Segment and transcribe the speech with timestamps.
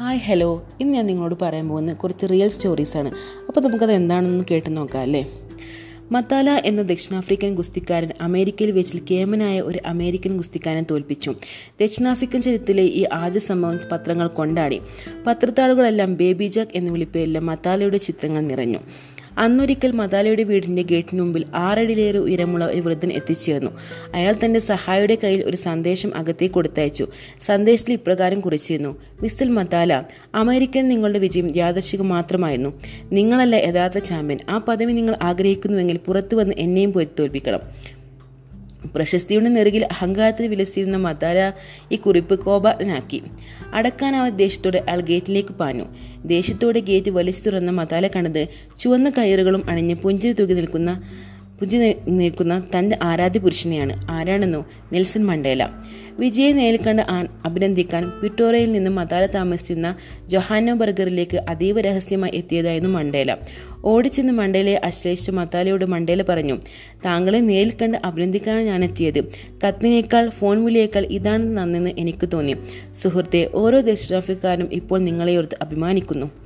[0.00, 0.68] Hi hello.
[0.80, 3.10] ഇന്ന് ഞാൻ നിങ്ങളോട് പറയാൻ പോകുന്നത് കുറച്ച് റിയൽ സ്റ്റോറീസാണ്
[3.48, 5.26] അപ്പോൾ നമുക്കത് എന്താണെന്ന് കേട്ട് നോക്കാം അല്ലേ?
[6.12, 11.34] മത്താല എന്ന ദക്ഷിണാഫ്രിക്കൻ ഗുസ്തിക്കാരൻ അമേരിക്കയിൽ വെച്ച് കേമനായ ഒരു അമേരിക്കൻ ഗുസ്തിക്കാരനെ തോൽപ്പിച്ചു.
[11.80, 14.80] ദക്ഷിണാഫ്രിക്കൻ ചരിത്രത്തിലെ ഈ ആദ്യ സംഭവം പത്രങ്ങൾ കൊണ്ടാടി.
[15.26, 18.78] പത്രത്താളുകളെല്ലാം ബേബി ജാക്ക് എന്ന വിളിപ്പേരിലെ മത്താലയുടെ ചിത്രങ്ങൾ നിറഞ്ഞു.
[19.40, 23.70] അന്നൊരിക്കൽ മതാലയുടെ വീടിന്റെ ഗേറ്റിന് മുമ്പിൽ ആറടിയിലേറെ ഉയരമുള്ള ഒരു വൃദ്ധൻ എത്തിച്ചേർന്നു.
[24.14, 27.06] അയാൾ തന്റെ സഹായിയുടെ കയ്യിൽ ഒരു സന്ദേശം അകത്തേക്ക് കൊടുത്തയച്ചു.
[27.40, 28.98] സന്ദേശത്തിൽ ഇപ്രകാരം കുറിച്ചിരുന്നു.
[29.22, 30.02] മിസ്റ്റർ മതാല
[30.34, 32.80] അമേരിക്കൻ നിങ്ങളുടെ വിജയം യാദർശികം മാത്രമായിരുന്നു.
[33.12, 34.38] നിങ്ങളല്ല യഥാർത്ഥ ചാമ്പ്യൻ.
[34.48, 37.60] ആ പദവി നിങ്ങൾ ആഗ്രഹിക്കുന്നുവെങ്കിൽ പുറത്തു വന്ന് എന്നെയും പോയി തോൽപ്പിക്കണം
[38.94, 41.52] പ്രശസ്തിയുടെ നെറുകിൽ അഹങ്കാരത്തിൽ വിലസിയിരുന്ന മതാല
[41.92, 43.22] ഈ കുറിപ്പ് കോപാനാക്കി
[43.74, 45.86] അടക്കാനാവ ദേശത്തോടെ അയാൾ ഗേറ്റിലേക്ക് പാഞ്ഞു.
[46.24, 48.48] ദേഷ്യത്തോടെ ഗേറ്റ് വലിച്ചു തുറന്ന മതാല കണ്ടത്
[48.78, 51.02] ചുവന്ന കയറുകളും അണിഞ്ഞ് പുഞ്ചിരി തൂക്കി നിൽക്കുന്ന
[51.60, 51.76] പുഞ്ചി
[52.08, 53.94] നിൽക്കുന്ന തന്റെ ആരാധ്യ പുരുഷനെയാണ്.
[54.10, 55.62] ആരാണെന്നോ നെൽസൺ മണ്ടേല.
[56.20, 57.02] വിജയെ നേരിൽ കണ്ട്
[57.44, 59.88] അഭിനന്ദിക്കാൻ പിട്ടോറയിൽ നിന്നും മതാല താമസിക്കുന്ന
[60.26, 63.36] ജൊഹാനോ ബർഗറിലേക്ക് അതീവ രഹസ്യമായി എത്തിയതായിരുന്നു മണ്ടേല.
[63.84, 66.56] ഓടിച്ചെന്ന് മണ്ടേലയെ അശ്ലേഷിച്ച മതാലയോട് മണ്ടേല പറഞ്ഞു
[67.04, 69.20] താങ്കളെ നേരിൽ കണ്ട് അഭിനന്ദിക്കാനാണ് ഞാൻ എത്തിയത്.
[69.64, 72.56] കത്തിനേക്കാൾ ഫോൺ വിളിയേക്കാൾ ഇതാണ് നന്നെന്ന് എനിക്ക് തോന്നി.
[72.94, 76.39] സുഹൃത്തെ ഓരോ ദക്ഷിണാഫ്രിക്കാരും ഇപ്പോൾ നിങ്ങളെ ഓർത്ത് അഭിമാനിക്കുന്നു.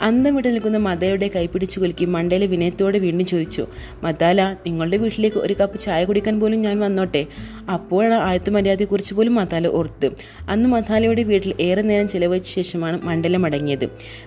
[0.00, 3.66] അന്തം വിട്ട് നിൽക്കുന്ന മദയുടെ കൈപിടിച്ചു കുലുക്കി മണ്ടയിലെ വിനയത്തോടെ വീണ്ടും ചോദിച്ചു
[4.02, 7.26] മദാല നിങ്ങളുടെ വീട്ടിലേക്ക് ഒരു കപ്പ് ചായ കുടിക്കാൻ പോലും ഞാൻ വന്നോട്ടെ?
[7.70, 10.10] അപ്പോഴാണ് ആയത്ത മര്യാദയെക്കുറിച്ച് പോലും മതാല ഓർത്ത്.
[10.48, 13.86] അന്ന് മതാലയുടെ വീട്ടിൽ ഏറെ നേരം ചിലവഴിച്ച ശേഷമാണ് മണ്ഡലം മടങ്ങിയത്.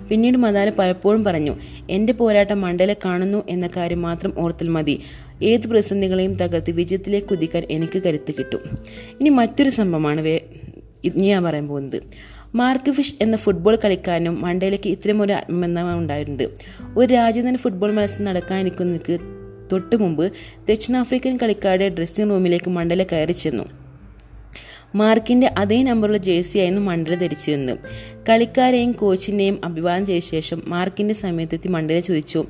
[0.09, 1.55] പിന്നീട് മതാല പലപ്പോഴും പറഞ്ഞു
[1.89, 4.99] എന്റെ പോരാട്ടം മണ്ഡല കാണുന്നു എന്ന കാര്യം മാത്രം ഓർത്തൽ മതി.
[5.43, 8.59] ഏത് പ്രതിസന്ധികളെയും തകർത്ത് വിജയത്തിലേക്ക് കുതിക്കാൻ എനിക്ക് കരുത്ത് കിട്ടും.
[9.19, 10.41] ഇനി മറ്റൊരു സംഭവമാണ് വേ
[11.03, 12.01] ഇനി ഞാൻ പറയാൻ പോകുന്നത്.
[12.55, 14.89] മാർക്ക് ഫിഷ് എന്ന ഫുട്ബോൾ കളിക്കാരനും മണ്ടയിലേക്ക്
[15.21, 16.49] ഒരു ആത്മബന്ധമാണ് ഉണ്ടായിരുന്നത്
[16.97, 19.19] ഒരു രാജ്യം തന്നെ ഫുട്ബോൾ മത്സരം നടക്കാനിരിക്കുന്നതിന്
[19.71, 20.31] തൊട്ടു മുമ്പ്
[20.69, 23.63] ദക്ഷിണാഫ്രിക്കൻ കളിക്കാരുടെ ഡ്രസ്സിംഗ് റൂമിലേക്ക് മണ്ടല കയറി ചെന്നു.
[24.95, 27.77] മാർക്കിന്റെ അതേ നമ്പറുള്ള ജേഴ്സിയായിരുന്നു മണ്ഡല ധരിച്ചിരുന്നത്.
[28.29, 32.45] കളിക്കാരെയും കോച്ചിന്റെയും അഭിവാദം ചെയ്ത ശേഷം മാർക്കിന്റെ സമയത്തെത്തി മണ്ടല ചോദിച്ചു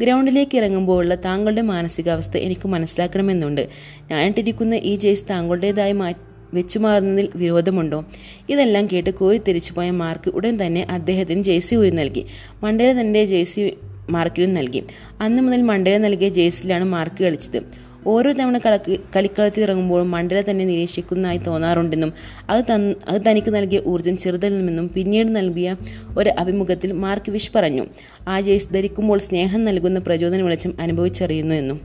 [0.00, 3.68] ഗ്രൗണ്ടിലേക്ക് ഇറങ്ങുമ്പോഴുള്ള താങ്കളുടെ മാനസികാവസ്ഥ എനിക്ക് മനസ്സിലാക്കണമെന്നുണ്ട്.
[4.10, 8.04] ഞാനിട്ടിരിക്കുന്ന ഈ ജേഴ്സി താങ്കളുടേതായി മാറ്റി വെച്ചുമാറുന്നതിൽ വിരോധമുണ്ടോ?
[8.48, 12.26] ഇതെല്ലാം കേട്ട് കോരിത്തെരിച്ചുപോയ മാർക്ക് ഉടൻ തന്നെ അദ്ദേഹത്തിന് ജേഴ്സി ഊരി നൽകി.
[12.62, 13.76] മണ്ടേല തന്റെ ജേഴ്സി
[14.10, 14.82] മാർക്കിനും നൽകി.
[15.20, 17.90] അന്ന് മുതൽ മണ്ടേല നൽകിയ ജേഴ്സിയിലാണ് മാർക്ക് കളിച്ചത്.
[18.06, 22.12] ഓരോ തവണ കളക്ക് കളിക്കളത്തിൽ ഇറങ്ങുമ്പോഴും മണ്ഡല തന്നെ നിരീക്ഷിക്കുന്നതായി തോന്നാറുണ്ടെന്നും
[22.50, 25.76] അത് തന് അത് തനിക്ക് നൽകിയ ഊർജം ചെറുതല്ലെന്നും പിന്നീട് നൽകിയ
[26.18, 27.86] ഒരു അഭിമുഖത്തിൽ മാർക്ക് വിഷ് പറഞ്ഞു.
[28.28, 31.80] ആ ജേഴ്സ് ധരിക്കുമ്പോൾ സ്നേഹം നൽകുന്ന പ്രചോദന വെളിച്ചം അനുഭവിച്ചറിയുന്നു എന്നും.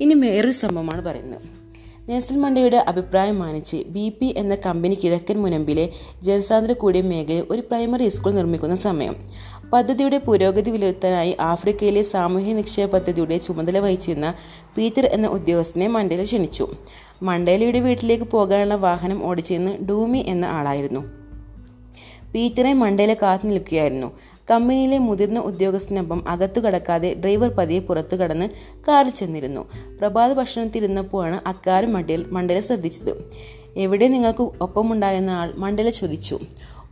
[0.00, 1.61] ഇനി വേറൊരു സംഭവമാണ് പറയുന്നത്.
[2.12, 5.88] നെൽസൺ മണ്ടയുടെ അഭിപ്രായം മാനിച്ച് ബി പി എന്ന കമ്പനി കിഴക്കൻ മുനമ്പിലെ
[6.22, 9.16] ജനസാന്ദ്ര കൂടിയ മേഖലയിൽ ഒരു പ്രൈമറി സ്കൂൾ നിർമ്മിക്കുന്ന സമയം.
[9.72, 14.34] പദ്ധതിയുടെ പുരോഗതി വിലയിരുത്താനായി ആഫ്രിക്കയിലെ സാമൂഹ്യ നിക്ഷേപ പദ്ധതിയുടെ ചുമതല വഹിച്ചിരുന്ന
[14.76, 16.68] പീറ്റർ എന്ന ഉദ്യോഗസ്ഥനെ മണ്ടേല ക്ഷണിച്ചു.
[17.22, 21.00] മണ്ടേലയുടെ വീട്ടിലേക്ക് പോകാനുള്ള വാഹനം ഓടിച്ചിരുന്ന ഡൂമി എന്ന ആളായിരുന്നു.
[22.34, 24.10] പീറ്ററെ മണ്ടേല കാത്തു നിൽക്കുകയായിരുന്നു.
[24.52, 28.48] കമ്പനിയിലെ മുതിർന്ന ഉദ്യോഗസ്ഥനൊപ്പം അകത്തു കടക്കാതെ ഡ്രൈവർ പതിയെ പുറത്തു കടന്ന്
[28.88, 29.62] കാറിൽ ചെന്നിരുന്നു.
[30.00, 33.12] പ്രഭാത ഭക്ഷണത്തിരുന്നപ്പോഴാണ് അക്കാരം മണ്ടിൽ മണ്ടല ശ്രദ്ധിച്ചത്.
[33.76, 35.52] എവിടെ നിങ്ങൾക്ക് ഒപ്പമുണ്ടായെന്ന ആൾ?
[35.56, 36.38] മണ്ടല ചോദിച്ചു.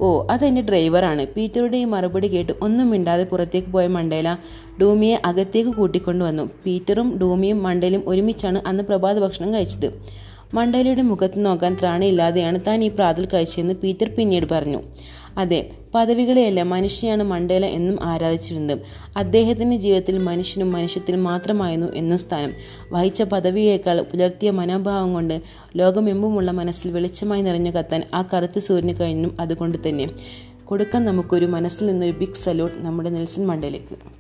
[0.00, 1.26] ഓ അതെന്റെ ഡ്രൈവറാണ്.
[1.26, 4.36] പീറ്ററുടെ ഈ മറുപടി കേട്ട് ഒന്നും മിണ്ടാതെ പുറത്തേക്ക് പോയ മണ്ടേല
[4.80, 6.42] ഡൂമിയെ അകത്തേക്ക് കൂട്ടിക്കൊണ്ടുവന്നു.
[6.66, 9.88] പീറ്ററും ഡൂമിയും മണ്ടലും ഒരുമിച്ചാണ് അന്ന് പ്രഭാത ഭക്ഷണം കഴിച്ചത്.
[10.54, 14.80] മണ്ടേലയുടെ മുഖത്ത് നോക്കാൻ ത്രാണിയില്ലാതെയാണ് താൻ ഈ പ്രാതൽ കഴിച്ചതെന്ന് പീറ്റർ പിന്നീട് പറഞ്ഞു.
[15.38, 18.78] അതെ പദവികളെയല്ല മനുഷ്യനാണ് മണ്ടേല എന്നും ആരാധിച്ചിരുന്നത്.
[19.16, 22.52] അദ്ദേഹത്തിന്റെ ജീവിതത്തിൽ മനുഷ്യനും മനുഷ്യത്തിനും മാത്രമായിരുന്നു എന്ന സ്ഥാനം.
[22.92, 25.40] വഹിച്ച പദവിയേക്കാൾ പുലർത്തിയ മനോഭാവം കൊണ്ട്
[25.76, 30.06] ലോകമെമ്പുമുള്ള മനസ്സിൽ വെളിച്ചമായി നിറഞ്ഞു കത്താൻ ആ കറുത്ത സൂര്യന് കഴിഞ്ഞും അതുകൊണ്ട് തന്നെ.
[30.64, 34.19] കൊടുക്കാൻ നമുക്കൊരു മനസ്സിൽ നിന്നൊരു ബിഗ് സലൂട്ട് നമ്മുടെ നെൽസൺ മണ്ടേലയ്ക്ക്.